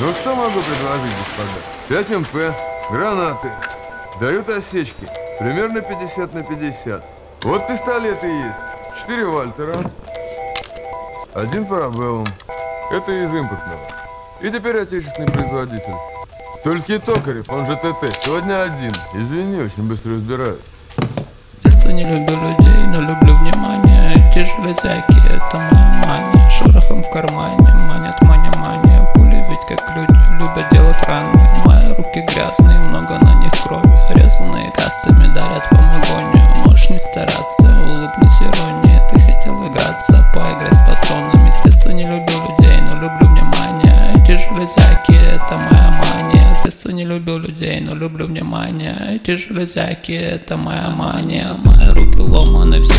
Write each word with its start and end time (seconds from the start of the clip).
Ну 0.00 0.12
что 0.12 0.34
могу 0.34 0.58
предложить, 0.60 1.12
господа? 1.18 1.60
5 1.88 2.10
МП, 2.18 2.56
гранаты. 2.90 3.48
Дают 4.20 4.48
осечки. 4.48 5.06
Примерно 5.38 5.82
50 5.82 6.34
на 6.34 6.42
50. 6.42 7.04
Вот 7.44 7.68
пистолеты 7.68 8.26
есть. 8.26 9.02
4 9.02 9.26
Вальтера. 9.26 9.76
Один 11.32 11.64
Парабеллум. 11.64 12.26
Это 12.90 13.12
из 13.12 13.32
импортного. 13.32 13.78
И 14.40 14.50
теперь 14.50 14.78
отечественный 14.78 15.30
производитель. 15.30 15.94
Тульский 16.64 16.98
Токарев, 16.98 17.48
он 17.48 17.64
же 17.64 17.76
ТТ. 17.76 18.12
Сегодня 18.20 18.62
один. 18.62 18.92
Извини, 19.14 19.62
очень 19.62 19.84
быстро 19.84 20.12
разбирают. 20.12 20.60
Детство 21.62 21.90
не 21.90 22.02
люблю 22.02 22.34
людей, 22.34 22.82
но 22.88 23.00
люблю 23.00 23.36
внимание 23.36 24.14
Эти 24.16 24.44
железяки, 24.44 25.14
это 25.30 25.56
моя 25.56 26.02
мания 26.06 26.50
Шорохом 26.50 27.02
в 27.02 27.10
кармане, 27.10 27.72
манят 27.74 28.23
как 29.76 29.96
люди, 29.96 30.18
любят 30.38 30.66
делать 30.72 30.96
раны. 31.06 31.50
Мои 31.64 31.92
руки 31.94 32.20
грязные, 32.20 32.78
много 32.78 33.18
на 33.18 33.34
них 33.42 33.52
крови. 33.62 33.92
Резанные 34.10 34.70
кассами 34.72 35.32
дарят 35.34 35.66
вам 35.70 35.90
агонию 35.96 36.64
Можешь 36.64 36.90
не 36.90 36.98
стараться, 36.98 37.62
улыбнись 37.62 38.42
иронии 38.42 39.00
Ты 39.10 39.20
хотел 39.20 39.66
играться, 39.66 40.24
поиграй 40.34 40.70
с 40.70 40.78
патронами. 40.86 41.50
С 41.50 41.86
не 41.86 42.04
люблю 42.04 42.34
людей, 42.48 42.80
но 42.86 42.94
люблю 42.94 43.28
внимание. 43.28 44.14
Эти 44.16 44.36
железяки, 44.36 45.12
это 45.12 45.56
моя 45.56 45.90
мания. 45.90 46.56
С 46.66 46.86
не 46.86 47.04
люблю 47.04 47.38
людей, 47.38 47.80
но 47.80 47.94
люблю 47.94 48.26
внимание. 48.26 48.96
Эти 49.16 49.36
железяки, 49.36 50.12
это 50.12 50.56
моя 50.56 50.88
мания. 50.90 51.48
Мои 51.64 51.88
руки 51.88 52.18
ломаны, 52.18 52.80
все 52.82 52.93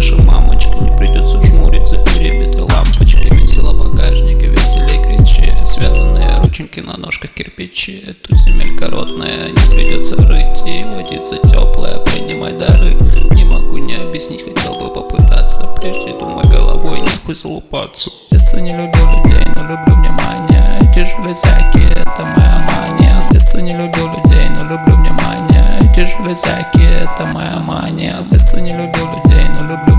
наша 0.00 0.16
мамочка 0.22 0.72
Не 0.80 0.96
придется 0.96 1.44
жмуриться 1.44 1.96
перебитой 1.96 2.62
лампочкой 2.62 3.28
Весело 3.36 3.74
багажника, 3.74 4.46
веселей 4.46 4.98
кричи. 5.04 5.52
Связанные 5.66 6.38
рученьки 6.38 6.80
на 6.80 6.96
ножках 6.96 7.32
кирпичи. 7.32 8.16
Тут 8.26 8.38
земелька 8.38 8.86
родная, 8.86 9.50
не 9.50 9.74
придется 9.74 10.16
рыть. 10.16 10.62
И 10.66 10.84
водиться 10.84 11.36
теплая, 11.36 11.98
принимай 11.98 12.54
дары. 12.54 12.96
Не 13.34 13.44
могу 13.44 13.76
не 13.76 13.96
объяснить, 13.96 14.42
хотел 14.42 14.76
бы 14.76 14.88
попытаться. 14.88 15.66
Прежде 15.78 16.18
думай 16.18 16.46
головой, 16.46 17.00
нехуй 17.00 17.34
залупаться. 17.34 18.08
С 18.08 18.30
детства 18.30 18.58
не 18.58 18.70
люблю 18.70 19.02
людей, 19.02 19.44
но 19.54 19.62
люблю 19.62 19.96
внимание. 19.96 20.80
Эти 20.80 21.04
железяки, 21.04 21.82
это 21.92 22.24
моя 22.24 22.66
мания. 22.72 23.22
С 23.28 23.32
детства 23.34 23.58
не 23.58 23.72
люблю 23.72 24.06
людей, 24.06 24.48
но 24.48 24.62
люблю 24.62 24.96
внимание. 24.96 25.80
Эти 25.82 26.06
железяки, 26.06 26.80
это 27.02 27.26
моя 27.26 27.58
мания. 27.58 28.16
С 28.50 28.54
не 28.54 28.72
люблю 28.72 29.06
людей, 29.06 29.46
но 29.54 29.62
люблю 29.62 29.89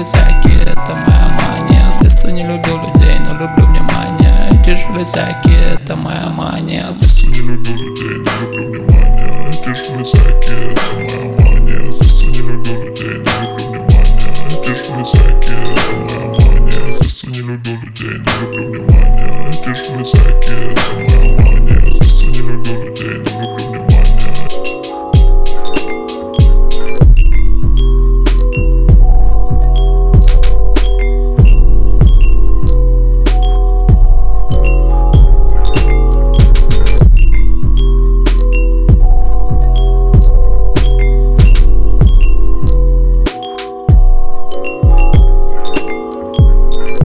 железяки, 0.00 0.50
это 0.62 0.94
моя 0.94 1.28
мания. 1.28 1.92
С 1.94 2.02
детства 2.02 2.30
не 2.30 2.42
люблю 2.42 2.76
людей, 2.76 3.18
но 3.18 3.32
люблю 3.32 3.66
внимание. 3.66 4.50
Эти 4.50 4.76
железяки, 4.76 5.50
это 5.74 5.96
моя 5.96 6.28
мания. 6.28 6.86
С 6.92 6.98
детства 6.98 7.26
не 7.28 7.40
люблю 7.40 7.59